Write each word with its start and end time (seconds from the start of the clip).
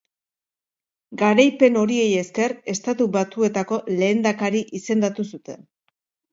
Garaipen 1.21 1.77
horiei 1.81 2.07
esker, 2.23 2.57
Estatu 2.75 3.09
Batuetako 3.19 3.81
lehendakari 4.01 4.65
izendatu 4.83 5.31
zuten. 5.33 5.67